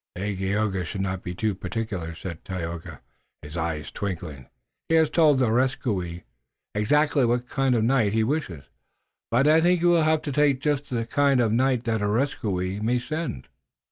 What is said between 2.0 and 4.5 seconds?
said Tayoga, his eyes twinkling.